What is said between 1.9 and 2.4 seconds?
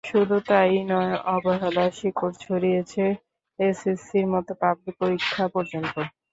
শিকড়